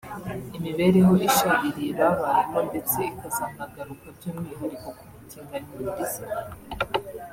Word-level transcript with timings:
imibereho 0.57 1.13
ishaririye 1.29 1.91
babayemo 1.99 2.59
ndetse 2.69 2.97
ikazanagaruka 3.11 4.05
by’umwihariko 4.15 4.87
ku 4.99 5.03
butiganyi 5.11 5.71
nyir’izina 5.77 6.35